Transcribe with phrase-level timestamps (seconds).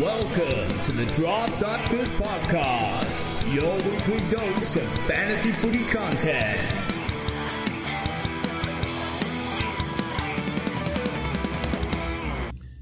[0.00, 6.60] Welcome to the Draft.Good Podcast, your weekly dose of fantasy footy content.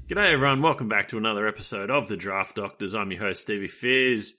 [0.09, 2.93] G'day everyone, welcome back to another episode of the Draft Doctors.
[2.93, 4.37] I'm your host Stevie Fears.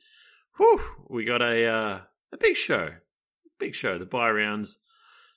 [0.58, 2.00] Whew, we got a uh,
[2.34, 2.90] a big show,
[3.58, 3.98] big show.
[3.98, 4.76] The buy rounds,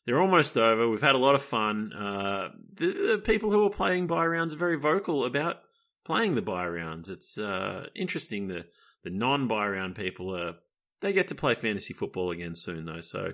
[0.06, 0.90] they're almost over.
[0.90, 1.94] We've had a lot of fun.
[1.94, 5.62] Uh, the, the people who are playing buy rounds are very vocal about
[6.10, 7.08] playing the buy rounds.
[7.08, 8.48] It's uh, interesting.
[8.48, 8.66] The
[9.04, 10.54] the non buy round people are
[11.02, 13.02] they get to play fantasy football again soon though.
[13.02, 13.34] So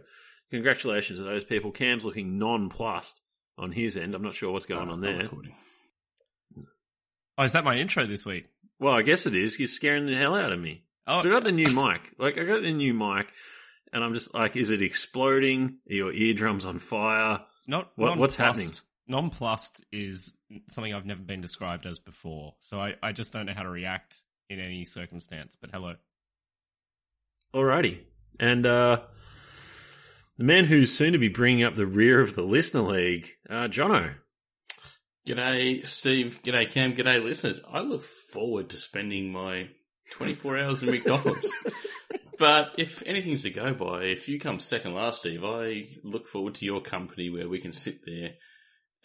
[0.52, 1.72] congratulations to those people.
[1.72, 3.22] Cam's looking nonplussed
[3.58, 4.14] on his end.
[4.14, 5.30] I'm not sure what's going on there.
[7.38, 8.48] Oh, is that my intro this week?
[8.80, 9.58] Well, I guess it is.
[9.58, 10.84] You're scaring the hell out of me.
[11.08, 12.14] Oh, So I got the new mic.
[12.20, 13.28] Like I got the new mic,
[13.94, 15.78] and I'm just like, is it exploding?
[15.90, 17.40] Are your eardrums on fire?
[17.68, 18.82] not What- what's nonplussed.
[19.08, 20.36] Nonplussed is
[20.70, 23.70] something I've never been described as before, so I, I just don't know how to
[23.70, 25.56] react in any circumstance.
[25.60, 25.96] But hello.
[27.54, 28.00] Alrighty.
[28.40, 29.02] And uh,
[30.38, 33.68] the man who's soon to be bringing up the rear of the listener league, uh,
[33.68, 34.16] Jono.
[35.28, 36.40] G'day, Steve.
[36.44, 36.94] G'day, Cam.
[36.94, 37.62] G'day, listeners.
[37.72, 39.70] I look forward to spending my
[40.12, 41.52] 24 hours in McDonald's.
[42.38, 46.56] but if anything's to go by, if you come second last, Steve, I look forward
[46.56, 48.32] to your company where we can sit there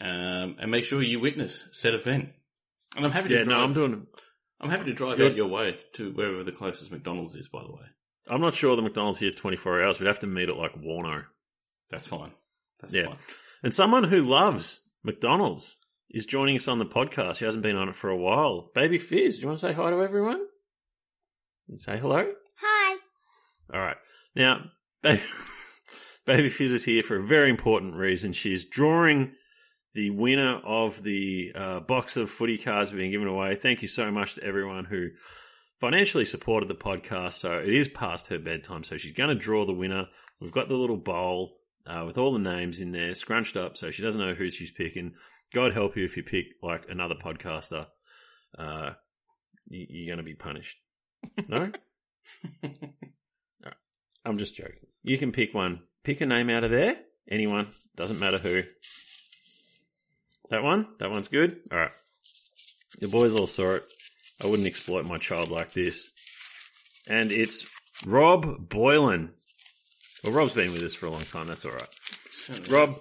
[0.01, 2.31] um, and make sure you witness said event.
[2.97, 3.59] And I'm happy Yeah, to drive.
[3.59, 4.07] no, I'm doing.
[4.61, 7.49] I'm happy to drive You're- out your way to wherever the closest McDonald's is.
[7.49, 7.87] By the way,
[8.29, 9.99] I'm not sure the McDonald's here is 24 hours.
[10.01, 11.25] We'd have to meet at like Warno.
[11.91, 12.33] that's fine.
[12.81, 13.07] That's Yeah.
[13.09, 13.19] fine.
[13.63, 15.77] And someone who loves McDonald's
[16.11, 17.37] is joining us on the podcast.
[17.39, 18.71] He hasn't been on it for a while.
[18.75, 20.41] Baby Fizz, do you want to say hi to everyone?
[21.79, 22.33] Say hello.
[22.61, 22.97] Hi.
[23.73, 23.97] All right.
[24.35, 24.71] Now,
[25.03, 25.23] Baby,
[26.27, 28.33] Baby Fizz is here for a very important reason.
[28.33, 29.33] She's drawing
[29.95, 33.57] the winner of the uh, box of footy cards being given away.
[33.57, 35.09] Thank you so much to everyone who
[35.81, 37.35] financially supported the podcast.
[37.35, 38.85] So it is past her bedtime.
[38.85, 40.07] So she's going to draw the winner.
[40.41, 41.57] We've got the little bowl
[41.87, 44.71] uh, with all the names in there, scrunched up, so she doesn't know who she's
[44.71, 45.15] picking.
[45.53, 47.87] God help you if you pick like another podcaster.
[48.57, 48.91] Uh,
[49.69, 50.77] you, you're going to be punished.
[51.49, 51.73] No?
[54.25, 54.87] I'm just joking.
[55.03, 55.81] You can pick one.
[56.05, 56.97] Pick a name out of there.
[57.31, 57.69] Anyone.
[57.97, 58.63] Doesn't matter who.
[60.51, 60.87] That one?
[60.99, 61.61] That one's good?
[61.73, 61.93] Alright.
[63.01, 63.85] The boys all saw it.
[64.43, 66.11] I wouldn't exploit my child like this.
[67.09, 67.67] And it's
[68.05, 69.31] Rob Boylan.
[70.25, 71.47] Well, Rob's been with us for a long time.
[71.47, 71.89] That's alright.
[72.69, 72.97] Rob,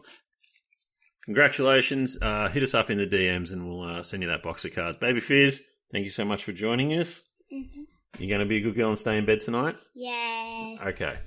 [1.26, 2.18] congratulations.
[2.22, 4.74] Uh, hit us up in the DMs and we'll uh, send you that box of
[4.76, 4.98] cards.
[5.00, 5.62] Baby Fizz,
[5.92, 7.22] thank you so much for joining us.
[7.54, 7.86] Mhm.
[8.20, 9.76] You going to be a good girl and stay in bed tonight?
[9.96, 10.80] Yes.
[10.82, 11.18] Okay.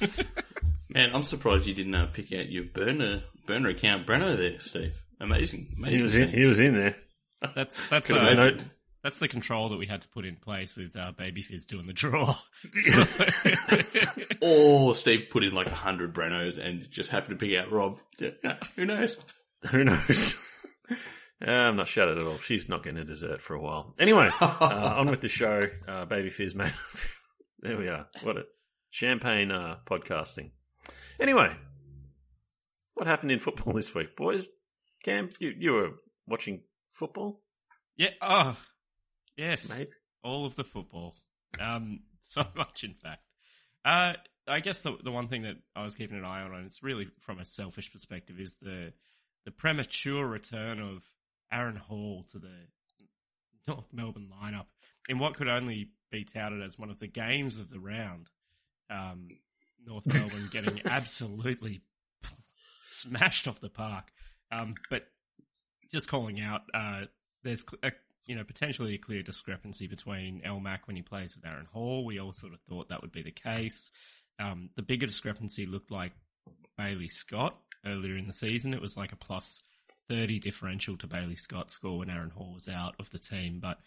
[0.88, 4.94] Man, I'm surprised you didn't uh, pick out your burner burner account Breno there, Steve.
[5.20, 5.96] Amazing, amazing.
[5.96, 6.96] He was in, he was in there.
[7.56, 8.70] That's that's uh, imagine.
[9.02, 11.86] that's the control that we had to put in place with uh, Baby Fizz doing
[11.86, 12.34] the draw.
[14.42, 17.98] Or Steve put in like a hundred Brenos and just happened to pick out Rob.
[18.18, 19.18] Yeah, yeah, who knows?
[19.70, 20.34] Who knows?
[21.46, 22.38] Uh, I'm not shattered at all.
[22.38, 23.94] She's not getting a dessert for a while.
[23.98, 25.66] Anyway, uh, on with the show.
[25.86, 26.72] Uh, Baby Fizz, mate.
[27.60, 28.06] there we are.
[28.22, 28.44] What a
[28.90, 30.52] champagne uh, podcasting.
[31.18, 31.54] Anyway,
[33.00, 34.46] what happened in football this week, boys?
[35.02, 35.88] Cam, you, you were
[36.26, 36.60] watching
[36.92, 37.40] football,
[37.96, 38.10] yeah.
[38.20, 38.58] Oh,
[39.38, 39.70] yes.
[39.70, 39.88] mate?
[40.22, 41.16] all of the football.
[41.58, 43.22] Um, so much, in fact.
[43.86, 44.12] Uh,
[44.46, 46.82] I guess the the one thing that I was keeping an eye on, and it's
[46.82, 48.92] really from a selfish perspective, is the
[49.46, 51.02] the premature return of
[51.50, 52.52] Aaron Hall to the
[53.66, 54.66] North Melbourne lineup
[55.08, 58.26] in what could only be touted as one of the games of the round.
[58.90, 59.28] Um,
[59.86, 61.80] North Melbourne getting absolutely
[62.92, 64.04] smashed off the park.
[64.52, 65.06] Um, but
[65.90, 67.02] just calling out, uh,
[67.42, 67.92] there's a,
[68.26, 72.04] you know potentially a clear discrepancy between El Mac when he plays with Aaron Hall.
[72.04, 73.90] We all sort of thought that would be the case.
[74.38, 76.12] Um, the bigger discrepancy looked like
[76.76, 78.74] Bailey Scott earlier in the season.
[78.74, 79.62] It was like a plus
[80.08, 83.78] 30 differential to Bailey Scott's score when Aaron Hall was out of the team, but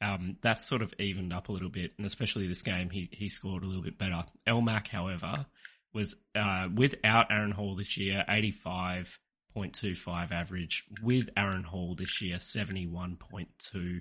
[0.00, 3.28] um, that's sort of evened up a little bit, and especially this game, he he
[3.28, 4.24] scored a little bit better.
[4.46, 5.46] El Mac, however,
[5.96, 10.84] was uh, without Aaron Hall this year, 85.25 average.
[11.02, 14.00] With Aaron Hall this year, 71.2,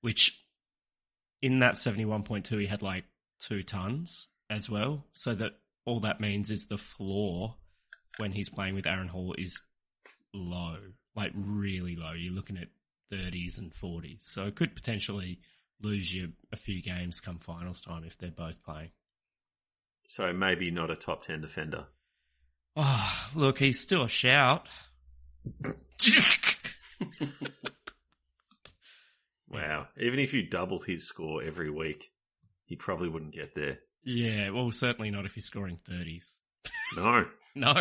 [0.00, 0.42] which
[1.42, 3.04] in that 71.2, he had like
[3.40, 5.04] two tons as well.
[5.12, 7.56] So that all that means is the floor
[8.18, 9.60] when he's playing with Aaron Hall is
[10.32, 10.76] low,
[11.16, 12.12] like really low.
[12.12, 12.68] You're looking at
[13.12, 14.18] 30s and 40s.
[14.20, 15.40] So it could potentially
[15.82, 18.90] lose you a few games come finals time if they're both playing.
[20.12, 21.84] So maybe not a top 10 defender.
[22.74, 24.66] Oh, look, he's still a shout.
[29.48, 29.86] Wow.
[30.00, 32.10] even if you doubled his score every week,
[32.64, 33.78] he probably wouldn't get there.
[34.04, 36.36] Yeah, well, certainly not if he's scoring 30s.
[36.96, 37.72] No, No.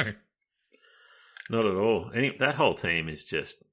[1.50, 2.12] not at all.
[2.16, 3.64] Any that whole team is just.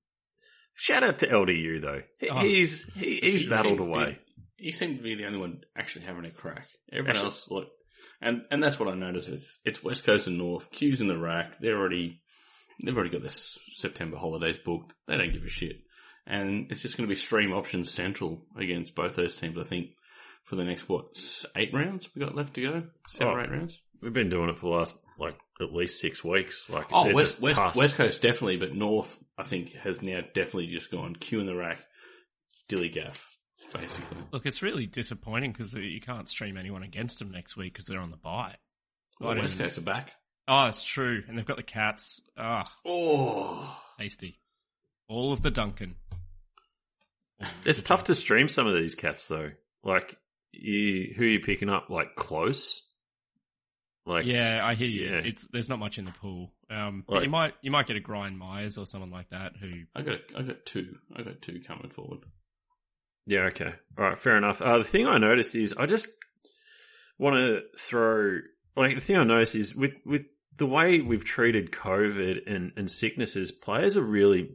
[0.74, 2.02] Shout out to LDU though.
[2.18, 2.38] He, Oh.
[2.38, 4.18] He's he, he's He battled seemed to be- away.
[4.56, 6.68] he seemed to be the only one actually having a crack.
[6.92, 7.68] Everyone Actually- else, like,
[8.20, 9.28] and and that's what I noticed.
[9.28, 10.70] It's it's West Coast and North.
[10.70, 11.58] Q's in the rack.
[11.60, 12.20] They're already
[12.84, 14.94] they've already got this September holidays booked.
[15.06, 15.76] They don't give a shit,
[16.26, 19.58] and it's just going to be stream options central against both those teams.
[19.58, 19.88] I think
[20.44, 21.06] for the next what
[21.56, 23.36] eight rounds we got left to go, seven Oh.
[23.36, 23.78] or eight rounds.
[24.02, 26.68] We've been doing it for the last like at least six weeks.
[26.68, 30.66] Like Oh, West West past- West Coast definitely, but North I think has now definitely
[30.66, 31.80] just gone Q in the rack,
[32.68, 33.35] dilly gaff,
[33.72, 34.18] basically.
[34.32, 38.00] Look, it's really disappointing because you can't stream anyone against them next week because they're
[38.00, 38.56] on the bye.
[39.20, 40.12] Well, I West Coast are back.
[40.48, 41.22] Oh, that's true.
[41.26, 42.20] And they've got the Cats.
[42.38, 44.38] Ah, Oh, tasty.
[45.08, 45.96] All of the Duncan.
[47.40, 49.50] All It's the tough to stream some of these cats though.
[49.84, 50.16] Like
[50.52, 51.90] you, who are you picking up?
[51.90, 52.82] Like close.
[54.06, 55.06] Like yeah, I hear you.
[55.10, 55.20] yeah.
[55.24, 56.52] It's there's not much in the pool.
[56.70, 59.52] Um, but Like- you might you might get a Gryan Miers or someone like that
[59.60, 60.96] who I got I got two.
[61.14, 62.20] I got two coming forward.
[63.26, 63.74] Yeah, okay.
[63.98, 64.62] All right, fair enough.
[64.62, 66.08] Uh, the thing I noticed is I just
[67.18, 68.38] want to throw
[68.76, 70.22] like the thing I noticed is with with
[70.56, 74.50] the way we've treated COVID and and sicknesses, players are really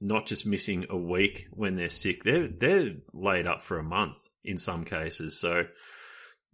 [0.00, 2.24] not just missing a week when they're sick.
[2.24, 5.40] They're they're laid up for a month in some cases.
[5.40, 5.64] So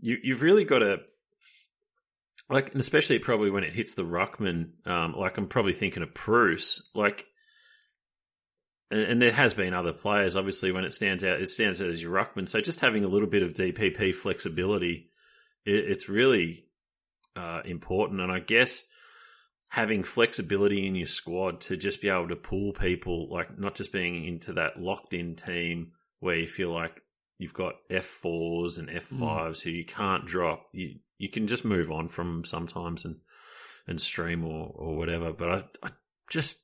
[0.01, 0.97] you you've really got to
[2.49, 4.71] like, and especially probably when it hits the ruckman.
[4.87, 6.91] Um, like I'm probably thinking of Bruce.
[6.95, 7.27] Like
[8.91, 10.37] and, there has been other players.
[10.37, 12.49] Obviously, when it stands out, it stands out as your ruckman.
[12.49, 15.11] So just having a little bit of DPP flexibility,
[15.65, 16.65] it, it's really
[17.37, 18.21] uh, important.
[18.21, 18.85] And I guess
[19.69, 23.93] having flexibility in your squad to just be able to pull people, like not just
[23.93, 27.01] being into that locked in team where you feel like
[27.39, 30.69] you've got F fours and F fives who you can't drop.
[30.73, 33.17] You you can just move on from sometimes and
[33.87, 35.33] and stream or or whatever.
[35.33, 35.91] But I I
[36.29, 36.59] just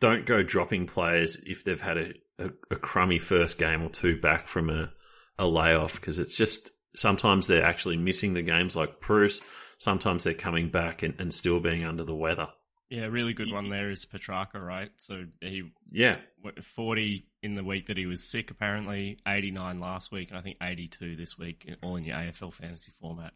[0.00, 4.20] don't go dropping players if they've had a, a, a crummy first game or two
[4.20, 4.92] back from a,
[5.38, 9.40] a layoff because it's just sometimes they're actually missing the games like Bruce.
[9.78, 12.48] Sometimes they're coming back and, and still being under the weather.
[12.88, 14.90] yeah, really good one there is Petracca, right?
[14.98, 16.18] So he Yeah,
[16.62, 20.58] 40 in the week that he was sick, apparently 89 last week, and I think
[20.62, 23.32] 82 this week, all in your AFL fantasy format.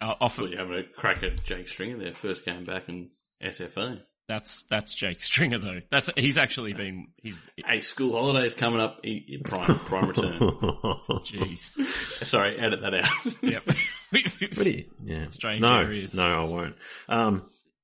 [0.00, 3.10] Uh, off thought you having a crack at Jake Stringer their first game back in
[3.42, 4.00] SFA.
[4.26, 5.80] That's that's Jake Stringer though.
[5.90, 9.00] That's he's actually been he's Hey, school holidays coming up.
[9.02, 10.38] He- he- Prime prime return.
[10.38, 11.84] jeez.
[12.24, 13.42] Sorry, edit that out.
[13.42, 13.62] yep.
[14.10, 14.84] What do you?
[15.04, 15.28] Yeah.
[15.28, 16.14] Strange no, areas.
[16.14, 16.74] No, I won't.
[17.08, 17.42] Um,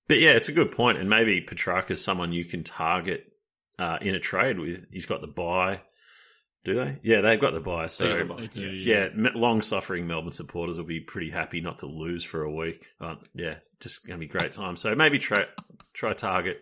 [0.09, 3.25] but yeah, it's a good point, and maybe Petracca's someone you can target
[3.79, 4.85] uh, in a trade with.
[4.91, 5.83] He's got the buy.
[6.65, 6.99] Do they?
[7.03, 7.87] Yeah, they've got the buy.
[7.87, 8.43] So They got the.
[8.43, 12.43] They do, yeah, long suffering Melbourne supporters will be pretty happy not to lose for
[12.43, 12.85] a week.
[13.01, 14.77] Uh, yeah, just going to be a great time.
[14.77, 15.45] So maybe try
[15.95, 16.59] try target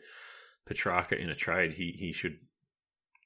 [0.69, 1.73] Petracca in a trade.
[1.73, 2.39] He he should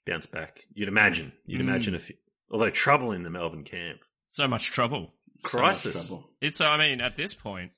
[0.07, 0.61] bounce back.
[0.75, 1.33] You'd imagine.
[1.47, 1.69] You'd Mm.
[1.69, 2.11] imagine if
[2.51, 4.01] although trouble in the Melbourne camp,
[4.31, 5.15] So much trouble.
[5.27, 6.07] So much crisis.
[6.09, 6.31] trouble.
[6.41, 7.73] It's I mean at this point,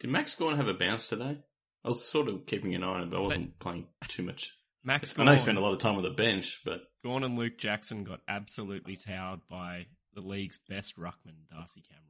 [0.00, 1.38] Did Max Gawn have a bounce today?
[1.84, 4.52] I was sort of keeping an eye on it, but I wasn't playing too much.
[4.84, 7.24] Max I know he Gawn, spent a lot of time on the bench, but Gawn
[7.24, 12.04] and Luke Jackson got absolutely towered by the league's best ruckman, Darcy Cameron.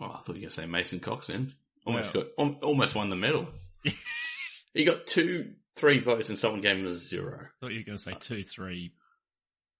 [0.00, 1.54] oh, I thought you were going to say Mason Cox then.
[1.86, 3.48] Almost Well- got al- almost won the medal.
[4.74, 7.46] he got two, three votes, and someone gave him a zero.
[7.46, 8.92] I thought you were going to say two, three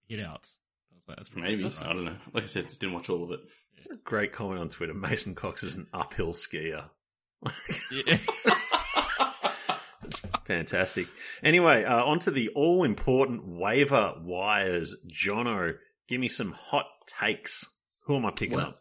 [0.08, 0.56] hit outs.
[0.92, 1.86] I like, that's Maybe surprising.
[1.88, 2.16] I don't know.
[2.32, 3.40] Like I said, didn't watch all of it.
[4.04, 4.94] Great comment on Twitter.
[4.94, 6.84] Mason Cox is an uphill skier.
[7.92, 8.18] Yeah.
[10.46, 11.06] Fantastic.
[11.42, 14.94] Anyway, uh, on to the all important waiver wires.
[15.08, 15.74] Jono,
[16.08, 16.86] give me some hot
[17.20, 17.64] takes.
[18.04, 18.80] Who am I picking Well, up?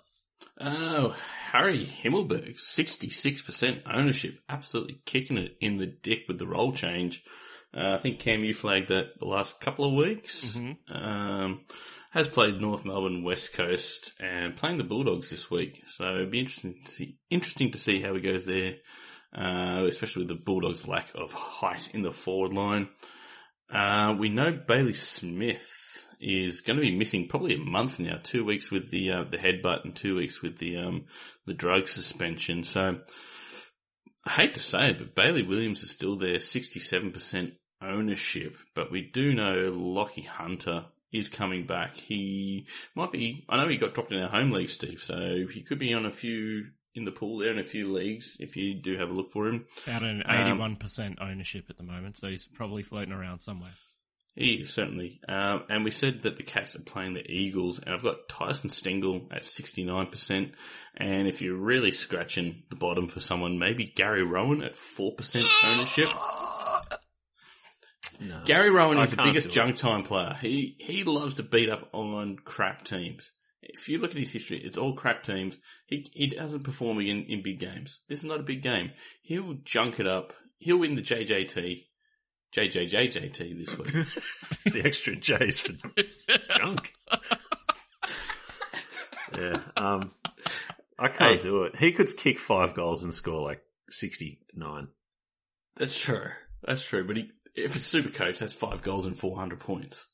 [0.59, 1.15] Oh,
[1.51, 4.39] Harry Himmelberg, 66% ownership.
[4.47, 7.23] Absolutely kicking it in the dick with the role change.
[7.75, 10.55] Uh, I think Cam, you flagged that the last couple of weeks.
[10.55, 10.77] Mhm.
[10.89, 11.65] Um,
[12.11, 15.83] has played North Melbourne, West Coast, and playing the Bulldogs this week.
[15.87, 18.77] So it'd be interesting to see, interesting to see how he goes there,
[19.37, 22.87] uh, especially with the Bulldogs' lack of height in the forward line.
[23.69, 25.69] Uh, we know Bailey Smith
[26.27, 29.37] is going to be missing probably a month now, two weeks with the uh, the
[29.37, 31.05] headbutt and two weeks with the um,
[31.45, 32.63] the drug suspension.
[32.63, 32.99] So
[34.25, 38.57] I hate to say it, but Bailey Williams is still there, sixty seven percent ownership.
[38.73, 41.95] But we do know Lockie Hunter is coming back.
[41.95, 42.65] He
[42.95, 43.45] might be.
[43.47, 45.01] I know he got dropped in our home league, Steve.
[45.01, 46.65] So he could be on a few
[46.95, 49.47] in the pool there in a few leagues if you do have a look for
[49.47, 49.65] him.
[49.85, 53.73] About an Um, eighty-one percent ownership at the moment, so he's probably floating around somewhere.
[54.35, 55.21] He certainly.
[55.29, 58.69] Um, and we said that the Cats are playing the Eagles, and I've got Tyson
[58.69, 60.51] Stengle at 69%.
[60.97, 66.09] And if you're really scratching the bottom for someone, maybe Gary Rohan at 4% ownership.
[68.19, 68.41] No.
[68.45, 70.37] Gary Rohan I is the biggest junk time player.
[70.41, 73.31] He he loves to beat up on crap teams.
[73.61, 75.57] If you look at his history, it's all crap teams.
[75.85, 77.99] He he doesn't perform in, in big games.
[78.07, 78.91] This is not a big game.
[79.21, 80.33] He'll junk it up.
[80.57, 81.83] He'll win the JJT,
[82.55, 84.07] JJJJT this week.
[84.73, 85.73] the extra J's for
[86.57, 86.93] junk.
[89.37, 90.11] yeah, um,
[90.97, 91.39] I can't Hey.
[91.39, 91.75] do it.
[91.77, 94.87] He could kick five goals and score like sixty nine.
[95.75, 96.29] That's true.
[96.63, 97.05] That's true.
[97.05, 100.05] But he, if it's super coach, that's five goals and four hundred points.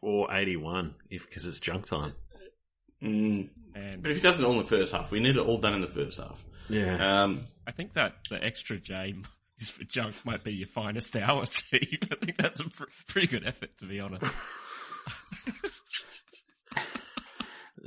[0.00, 2.14] Or eighty one, if because it's junk time.
[3.02, 3.50] Mm.
[3.74, 5.58] And But if he does it all in the first half, we need it all
[5.58, 6.44] done in the first half.
[6.68, 9.14] Yeah, Um, I think that the extra J
[9.62, 11.98] is for junk might be your finest hour, Steve.
[12.10, 14.24] I think that's a pr- pretty good effort, to be honest.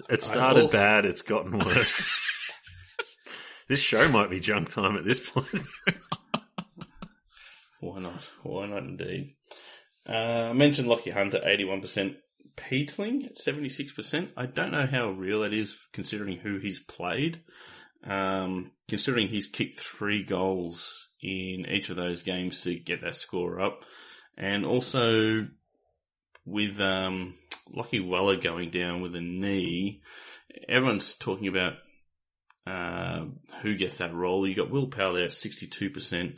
[0.10, 1.06] it started also- bad.
[1.06, 2.10] It's gotten worse.
[3.70, 5.48] this show might be junk time at this point.
[7.82, 8.32] Why not?
[8.42, 9.36] Why not indeed?
[10.08, 12.16] Uh, I mentioned Lockie Hunter, 81%.
[12.56, 14.30] Peatling at 76%.
[14.38, 17.42] I don't know how real that is considering who he's played.
[18.04, 23.60] Um, considering he's kicked three goals in each of those games to get that score
[23.60, 23.84] up.
[24.38, 25.48] And also
[26.46, 27.36] with, um,
[27.72, 30.02] Weller going down with a knee,
[30.68, 31.74] everyone's talking about,
[32.68, 33.26] uh,
[33.62, 34.48] who gets that role.
[34.48, 36.38] You got Will Powell there at 62%.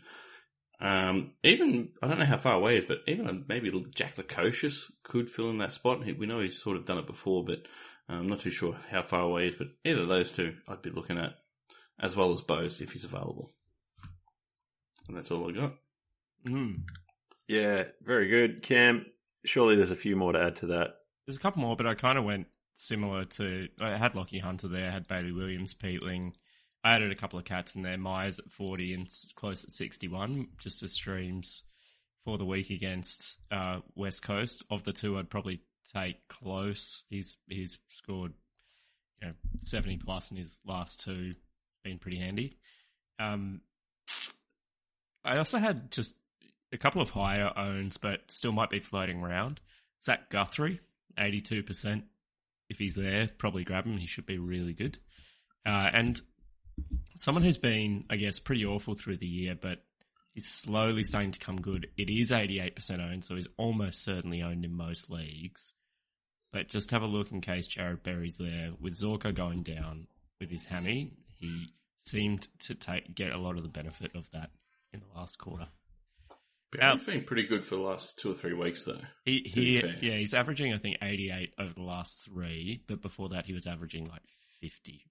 [0.79, 5.29] Um, even I don't know how far away is, but even maybe Jack Lukosius could
[5.29, 6.05] fill in that spot.
[6.05, 7.63] We know he's sort of done it before, but
[8.07, 9.55] I'm not too sure how far away he is.
[9.55, 11.33] But either of those two, I'd be looking at,
[11.99, 13.53] as well as Bose if he's available.
[15.07, 15.73] And that's all I got.
[16.47, 16.81] Mm.
[17.47, 19.05] yeah, very good, Cam.
[19.45, 20.95] Surely there's a few more to add to that.
[21.25, 23.67] There's a couple more, but I kind of went similar to.
[23.81, 26.33] I had Lockie Hunter there, I had Bailey Williams, Peatling.
[26.83, 27.97] I added a couple of cats in there.
[27.97, 31.63] Miers at 40 and close at 61, just as streams
[32.23, 34.63] for the week against uh, West Coast.
[34.69, 35.61] Of the two, I'd probably
[35.93, 37.03] take close.
[37.09, 38.33] He's he's scored
[39.21, 41.35] you know 70 plus in his last two,
[41.83, 42.57] been pretty handy.
[43.19, 43.61] Um,
[45.27, 46.15] I also had just
[46.71, 49.59] a couple of higher owns, but still might be floating around.
[50.01, 50.79] Zach Guthrie,
[51.19, 52.03] 82%.
[52.69, 53.97] If he's there, probably grab him.
[53.97, 54.97] He should be really good.
[55.65, 56.21] Uh, and
[57.17, 59.83] someone who's been, I guess, pretty awful through the year, but
[60.33, 61.87] he's slowly starting to come good.
[61.97, 65.73] It is 88% owned, so he's almost certainly owned in most leagues.
[66.51, 68.71] But just have a look in case Jarrod Berry's there.
[68.79, 70.07] With Zorko going down
[70.39, 71.67] with his hammy, he
[71.99, 74.51] seemed to take get a lot of the benefit of that
[74.97, 75.67] in the last quarter.
[76.71, 78.99] But Now- he's been pretty good for the last two or three weeks, though.
[79.23, 83.45] He he yeah, he's averaging I think 88 over the last 3, but before that
[83.45, 84.23] he was averaging like
[84.61, 85.05] 50.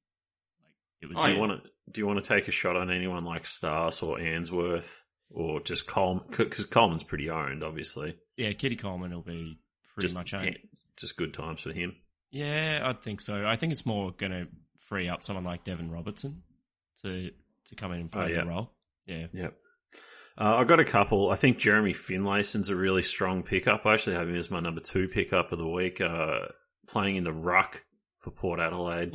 [0.62, 1.34] Like it was Oh, do yeah.
[1.34, 4.18] you want to do you want to take a shot on anyone like Stas or
[4.20, 6.24] Answerth or just Coleman?
[6.36, 8.16] Because Coleman's pretty owned, obviously.
[8.36, 9.58] yeah, Kitty Coleman will be
[9.94, 10.58] pretty just much owned.
[10.98, 11.96] just good times for him.
[12.30, 13.46] Yeah, I think so.
[13.46, 14.46] I think it's more going to
[14.88, 16.42] free up someone like Deven Robertson
[17.02, 17.30] to
[17.68, 18.40] to come in and play Oh, yeah.
[18.42, 18.72] the role.
[19.06, 19.26] Yeah.
[19.32, 19.54] Yep.
[20.38, 21.30] Uh, I got a couple.
[21.30, 23.86] I think Jeremy Finlayson's a really strong pickup.
[23.86, 26.00] I actually have him as my number two pickup of the week.
[26.00, 26.46] Uh,
[26.88, 27.80] playing in the ruck
[28.20, 29.14] for Port Adelaide,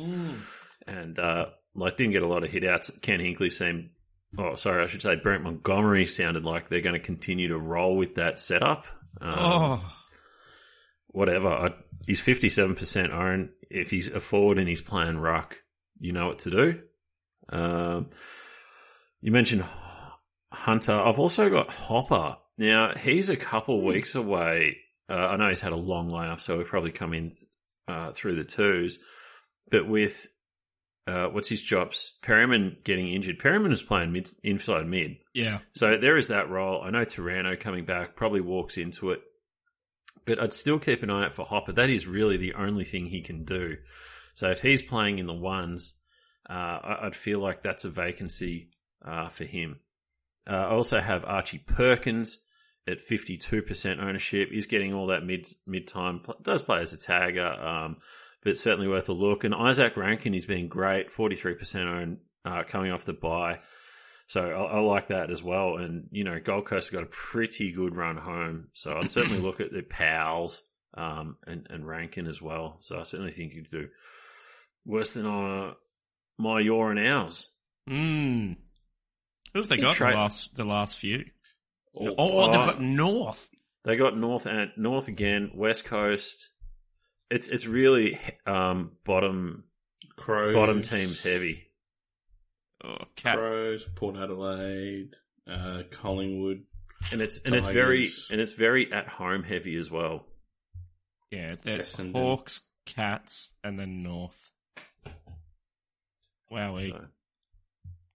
[0.86, 2.90] and uh, like didn't get a lot of hit outs.
[3.02, 3.90] Ken Hinkley seemed.
[4.36, 7.96] Oh, sorry, I should say Brent Montgomery sounded like they're going to continue to roll
[7.96, 8.86] with that setup.
[9.20, 9.96] Um, oh.
[11.08, 11.48] whatever.
[11.48, 11.74] I,
[12.06, 13.50] he's fifty-seven percent owned.
[13.70, 15.56] If he's a forward and he's playing ruck,
[16.00, 16.80] you know what to do.
[17.48, 18.10] Um,
[19.20, 19.64] you mentioned
[20.52, 20.92] Hunter.
[20.92, 22.36] I've also got Hopper.
[22.58, 24.76] Now he's a couple weeks away.
[25.08, 27.32] Uh, I know he's had a long layoff, so he'll probably come in
[27.88, 28.98] uh, through the twos.
[29.70, 30.26] But with
[31.06, 32.18] uh, what's his jobs?
[32.22, 33.38] Perryman getting injured.
[33.38, 35.16] Perryman is playing mid, inside mid.
[35.34, 35.58] Yeah.
[35.74, 36.82] So there is that role.
[36.82, 39.20] I know Taranto coming back probably walks into it,
[40.24, 41.72] but I'd still keep an eye out for Hopper.
[41.72, 43.76] That is really the only thing he can do.
[44.34, 45.98] So if he's playing in the ones,
[46.48, 48.70] uh, I'd feel like that's a vacancy
[49.04, 49.80] uh, for him.
[50.48, 52.44] Uh, I also have Archie Perkins
[52.88, 54.48] at 52% ownership.
[54.50, 56.22] He's getting all that mid mid time.
[56.42, 57.96] Does play as a tagger, um,
[58.42, 59.44] but certainly worth a look.
[59.44, 63.60] And Izak Rankine, he's been great, 43% owned uh, coming off the buy.
[64.26, 65.76] So I, I like that as well.
[65.76, 68.68] And, you know, Gold Coast have got a pretty good run home.
[68.72, 70.60] So I'd certainly look at the Pals
[70.94, 72.78] um, and, and Rankine as well.
[72.80, 73.88] So I certainly think you could do
[74.84, 75.74] worse than uh,
[76.38, 77.48] my, your, and ours.
[77.88, 78.56] Mm.
[79.54, 81.24] Who have they got Trey- the last the last few?
[81.94, 83.48] Oh, Oh, they've uh, got North.
[83.84, 86.48] They got North and North again, West Coast.
[87.30, 89.64] It's it's really um, bottom
[90.16, 91.64] Crows, bottom teams heavy.
[92.84, 93.36] Oh, cat.
[93.36, 95.10] Crows, Port Adelaide,
[95.50, 96.62] uh, Collingwood.
[97.10, 100.26] and it's and it's very and it's very at home heavy as well.
[101.30, 102.12] Yeah, they're Essendon.
[102.12, 104.50] Hawks, Cats, and then North.
[106.50, 107.06] Wow, So,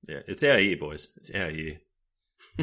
[0.07, 1.07] yeah, it's our year, boys.
[1.17, 1.79] It's our year.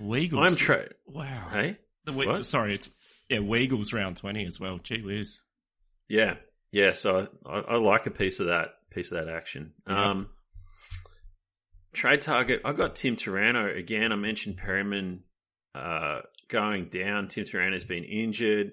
[0.00, 0.48] Weagles.
[0.50, 1.48] I'm tra- Wow.
[1.52, 2.46] Hey, The we- What?
[2.46, 2.88] Sorry, it's
[3.28, 4.78] yeah, Weagles round twenty as well.
[4.82, 5.40] Gee whiz.
[6.08, 6.34] yeah,
[6.72, 6.92] yeah.
[6.92, 9.72] So I, I like a piece of that piece of that action.
[9.88, 10.10] Yeah.
[10.10, 10.28] Um,
[11.92, 12.62] trade target.
[12.64, 14.12] I got Tim Taranto again.
[14.12, 15.22] I mentioned Perryman
[15.74, 17.28] uh, going down.
[17.28, 18.72] Tim Taranto's been injured.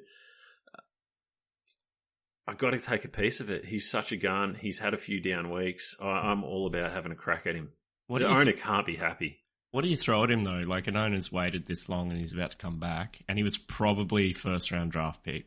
[2.48, 3.66] I got to take a piece of it.
[3.66, 4.56] He's such a gun.
[4.60, 5.96] He's had a few down weeks.
[6.02, 7.70] I, I'm all about having a crack at him.
[8.08, 9.40] What the do you owner can't be happy.
[9.72, 10.62] What do you throw at him though?
[10.66, 13.58] Like an owner's waited this long and he's about to come back, and he was
[13.58, 15.46] probably first round draft pick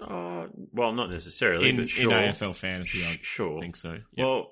[0.00, 2.12] Oh, well, not necessarily, in, but sure.
[2.12, 3.04] in AFL fantasy.
[3.04, 3.60] I Sh- sure.
[3.60, 3.98] think so.
[4.14, 4.24] Yeah.
[4.24, 4.50] Well,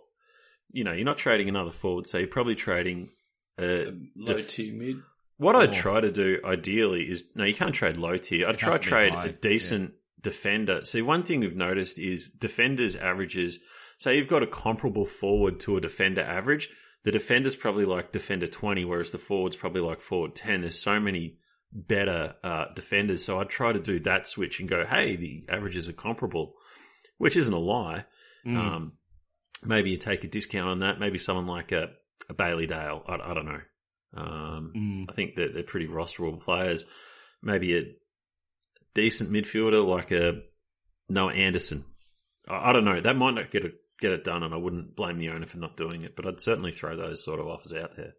[0.73, 3.11] you know, you're not trading another forward, so you're probably trading.
[3.57, 4.97] Uh, Low def- tier mid.
[5.38, 8.47] what I'd try to do ideally is no, you can't trade low tier.
[8.47, 10.85] I'd It'd try to to trade high, a decent defender.
[10.85, 13.61] See, one thing we've noticed is defenders' averages.
[13.99, 16.68] Say you've got a comparable forward to a defender average.
[17.04, 20.62] The defender's probably like defender 20, whereas the forward's probably like forward 10.
[20.62, 21.38] There's so many
[21.73, 23.25] better uh, defenders.
[23.25, 26.54] So I'd try to do that switch and go, hey, the averages are comparable,
[27.18, 28.04] which isn't a lie.
[28.46, 28.56] Mm.
[28.56, 28.92] Um,
[29.62, 30.99] maybe you take a discount on that.
[30.99, 31.90] Maybe someone like a,
[32.28, 33.02] a Bailey Dale.
[33.06, 33.61] I, I don't know.
[34.16, 35.04] Um, Mm.
[35.08, 36.85] I think that they're pretty rosterable players.
[37.42, 37.82] Maybe a
[38.97, 40.41] decent midfielder like a
[41.09, 41.85] Noah Anderson.
[42.49, 43.00] I, I don't know.
[43.00, 45.59] That might not get it get it done, and I wouldn't blame the owner for
[45.59, 46.17] not doing it.
[46.17, 48.15] But I'd certainly throw those sort of offers out there.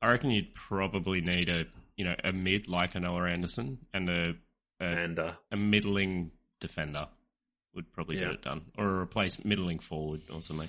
[0.00, 4.08] I reckon you'd probably need a you know a mid like a Noah Anderson and
[4.08, 4.32] a
[4.80, 7.06] a, And uh, a middling defender
[7.74, 8.22] would probably Yeah.
[8.26, 10.68] get it done, or a replace middling forward or something.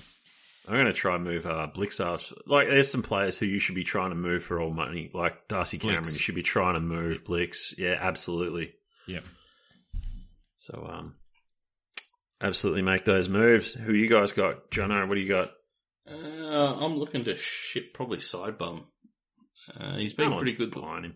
[0.68, 2.32] I'm going to try and move uh, Blixart.
[2.46, 5.10] Like, there's some players who you should be trying to move for all money.
[5.12, 6.14] Like Darcy Cameron, Blix.
[6.14, 7.74] you should be trying to move Blix.
[7.76, 8.74] Yeah, absolutely.
[9.08, 9.24] Yep.
[10.66, 11.14] So, um,
[12.40, 13.72] absolutely make those moves.
[13.72, 14.70] Who you guys got?
[14.70, 15.50] Jono, what do you got?
[16.08, 16.14] Uh,
[16.84, 18.86] I'm looking to ship probably side bum.
[19.76, 20.70] Uh, he's been No pretty good.
[20.70, 21.14] behind him.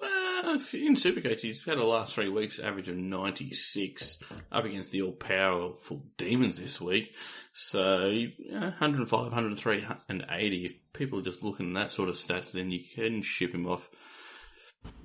[0.00, 4.18] Well, in Supercoach, he's had the last three weeks average of 96
[4.50, 7.14] up against the all powerful Demons this week.
[7.52, 10.66] So, yeah, 105, 103, and 80.
[10.66, 13.66] If people are just looking at that sort of stats, then you can ship him
[13.66, 13.88] off.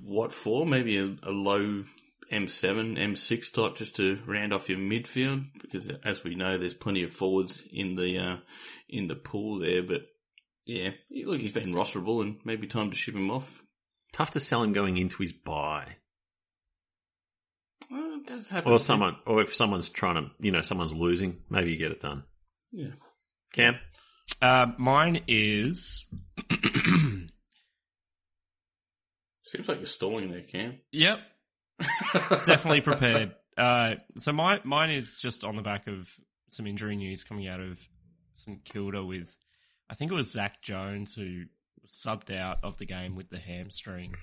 [0.02, 0.66] What for?
[0.66, 1.84] Maybe a, a low
[2.32, 7.04] M7, M6 type just to round off your midfield because as we know, there's plenty
[7.04, 8.38] of forwards in the, uh,
[8.90, 10.02] in the pool there, but
[10.66, 10.90] yeah,
[11.26, 13.62] look, he's been rosterable and maybe time to ship him off.
[14.14, 15.98] Tough to sell him going into his buy.
[17.92, 18.72] Well, it does happen.
[18.72, 22.02] Or someone, or if someone's trying to, you know, someone's losing, maybe you get it
[22.02, 22.24] done.
[22.72, 22.94] Yeah.
[23.54, 23.76] Cam?
[24.42, 26.06] Uh, mine is.
[29.46, 30.80] Seems like you're stalling there, Cam.
[30.92, 31.20] yep,
[32.46, 33.36] definitely prepared.
[33.58, 36.10] Uh, so my mine is just on the back of
[36.50, 37.80] some injury news coming out of
[38.36, 39.36] St Kilda with,
[39.90, 41.44] I think it was Zach Jones who
[41.88, 44.14] subbed out of the game with the hamstring.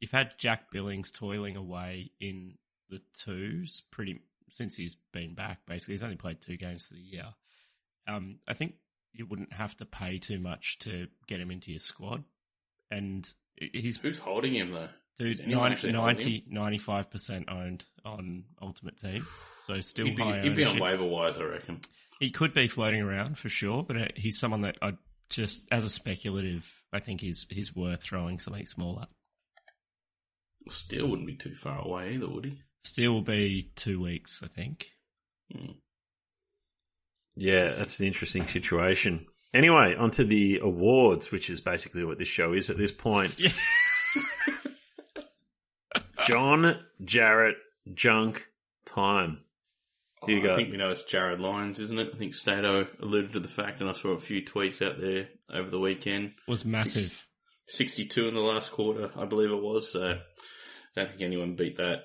[0.00, 2.54] You've had Jack Billings toiling away in
[2.90, 5.60] the twos pretty since he's been back.
[5.66, 7.26] Basically, he's only played two games for the year.
[8.06, 8.74] Um, I think
[9.12, 12.24] you wouldn't have to pay too much to get him into your squad,
[12.90, 14.88] and he's Who's holding him though?
[15.18, 19.24] Dude, anyone 90, 90, 95% owned on Ultimate Team.
[19.66, 21.80] So still He'd be, high he'd be on waiver wise, I reckon.
[22.18, 24.94] He could be floating around for sure, but uh, he's someone that I
[25.30, 29.08] just, as a speculative, I think he's he's worth throwing something small at.
[30.68, 32.62] Still wouldn't be too far away either, would he?
[32.82, 34.86] Still will be two weeks, I think.
[37.36, 39.26] Yeah, that's an interesting situation.
[39.52, 43.38] Anyway, onto the awards, which is basically what this show is at this point.
[43.38, 43.50] Yeah.
[46.26, 47.56] John Jarrett
[47.92, 48.44] Junk
[48.86, 49.40] time.
[50.24, 52.10] Who you Oh, I think we know it's Jarryd Lyons, isn't it?
[52.14, 55.28] I think Stato alluded to the fact, and I saw a few tweets out there
[55.52, 56.32] over the weekend.
[56.48, 57.26] Was massive.
[57.68, 59.92] 62 in the last quarter, I believe it was.
[59.92, 60.18] So I
[60.96, 62.04] don't think anyone beat that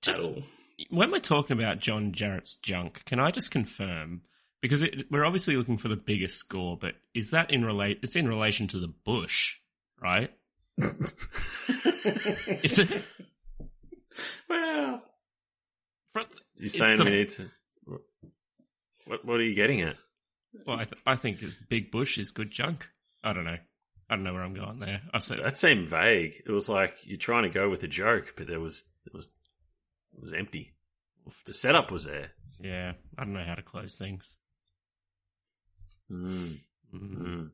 [0.00, 0.42] Just- at all.
[0.90, 4.22] When we're talking about John Jarrett's junk, can I just confirm?
[4.60, 8.00] Because it, we're obviously looking for the biggest score, but is that in relate?
[8.02, 9.58] It's in relation to the bush,
[10.00, 10.32] right?
[12.62, 13.04] Is it?
[14.48, 15.02] Well,
[16.56, 17.50] You're saying the- we need to.
[19.06, 19.96] What, what are you getting at?
[20.66, 22.88] Well, I, th- I think it's Big Bush is good junk.
[23.24, 23.56] I don't know.
[24.10, 25.00] I don't know where I'm going there.
[25.12, 26.34] I said That seemed vague.
[26.46, 29.26] It was like you're trying to go with a joke, but there was it was
[30.14, 30.74] it was empty.
[31.46, 32.30] The setup was there.
[32.60, 32.92] yeah.
[33.18, 34.36] I don't know how to close things.
[36.10, 36.58] Mm,
[36.94, 37.50] Mm, mm.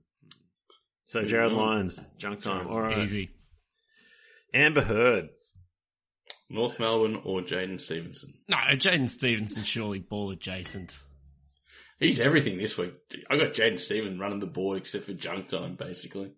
[1.07, 2.66] So Jarryd Lyons, junk time.
[2.66, 2.99] All right.
[2.99, 3.31] Easy.
[4.53, 5.29] Amber Heard.
[6.50, 8.34] North Melbourne or Jaidyn Stephenson?
[8.48, 10.98] No, Jaidyn Stephenson surely ball adjacent.
[11.98, 12.94] He's everything this week.
[13.28, 16.32] I got Jaden Steven running the board except for junk time, basically.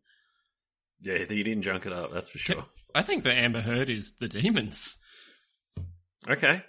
[1.03, 2.13] Yeah, he didn't junk it up.
[2.13, 2.65] That's for sure.
[2.95, 4.97] I think the Amber Heard is the demons
[6.29, 6.63] Okay.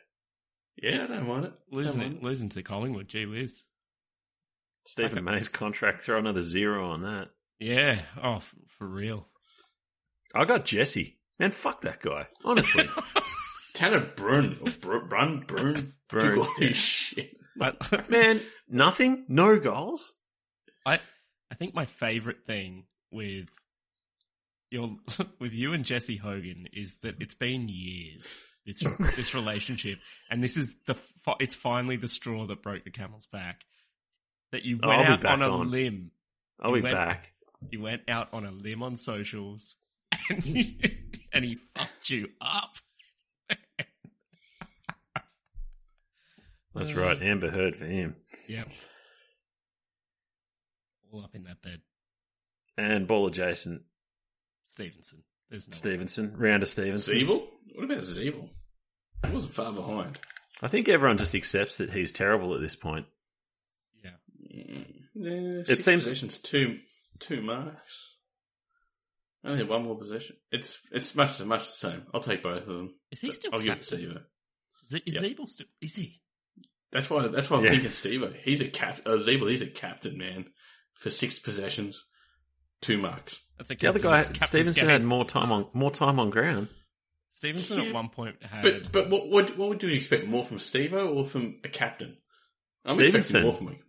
[0.82, 1.54] Yeah, I don't mind it.
[1.72, 3.10] losing mind it, losing to Collingwood.
[3.10, 3.66] Gee whiz.
[4.86, 6.02] Stephen May's contract.
[6.02, 7.30] Throw another zero on that.
[7.60, 8.02] Yeah.
[8.22, 9.28] Oh, for real.
[10.34, 11.20] I got Jesse.
[11.42, 12.28] Man, fuck that guy.
[12.46, 12.88] Honestly.
[13.74, 16.72] Tanner Bruhn or Br- Brun Brun Brun, took yeah.
[16.72, 17.36] shit.
[17.58, 19.26] But Man, nothing.
[19.28, 20.14] No goals.
[20.86, 21.00] I
[21.52, 23.50] I think my favorite thing with
[24.70, 24.98] your
[25.40, 28.84] with you and Jesse Hogan is that it's been years this
[29.16, 29.98] this relationship,
[30.30, 30.96] and this is the
[31.40, 33.62] it's finally the straw that broke the camel's back.
[34.52, 35.72] That you Oh, went I'll out on a on.
[35.72, 36.12] limb.
[36.60, 37.32] I'll be went- back.
[37.70, 39.76] You went out on a limb on socials,
[40.30, 40.80] and he,
[41.34, 42.74] and he fucked you up.
[46.74, 47.22] That's right.
[47.22, 48.16] Amber Heard for him.
[48.48, 48.70] Yep.
[51.12, 51.82] All up in that bed,
[52.78, 53.82] And ball adjacent.
[54.66, 55.24] Stephenson.
[55.50, 56.34] There's no Stephenson.
[56.38, 57.16] Round of Stephenson.
[57.20, 57.46] Ziebell?
[57.76, 58.50] What about Ziebell?
[59.28, 60.18] He wasn't far behind.
[60.62, 63.06] I think everyone just accepts that he's terrible at this point.
[64.02, 64.12] Yeah.
[64.56, 66.80] Mm, yeah, It six seems- possessions, two
[67.20, 67.42] two
[69.44, 69.54] marks.
[69.62, 70.36] Only one more possession.
[70.52, 72.04] It's it's much much the same.
[72.14, 72.94] I'll take both of them.
[73.12, 74.00] Is he still I'll give it captain?
[74.00, 74.22] to Stevo.
[74.90, 75.24] Is, it, is Yep.
[75.24, 75.68] Ziebell still?
[75.82, 76.22] Is he?
[76.92, 77.70] That's why that's why I'm Yeah.
[77.72, 78.36] thinking Stevo.
[78.44, 79.02] He's a cap.
[79.06, 80.46] Uh, Ziebell, he's a captain man
[80.96, 82.04] for six possessions,
[82.82, 83.40] two marks.
[83.58, 84.90] That's a The other guy, captain's- captain's Stephenson, game.
[84.92, 86.68] had more time on more time on ground.
[87.34, 87.86] Stephenson Yeah.
[87.90, 88.64] at one point had.
[88.64, 92.18] But but what what what would you expect more from Stevo or from a captain?
[92.86, 93.18] I'm Stephenson.
[93.38, 93.80] expecting more from him.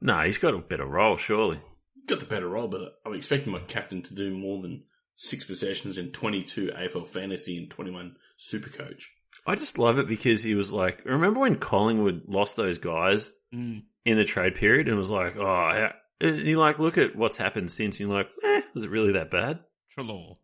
[0.00, 1.60] No, he's got a better role, surely.
[2.06, 4.84] Got the better role, but I'm expecting my captain to do more than
[5.20, 9.10] six possessions in 22 AFL fantasy and 21 super coach.
[9.46, 13.82] I just love it because he was like, remember when Collingwood lost those guys Mm,
[14.04, 15.92] in the trade period and was like, oh, yeah.
[16.20, 17.98] and you like look at what's happened since.
[17.98, 19.60] And you're like, eh, was it really that bad?
[19.98, 20.36] Treloar.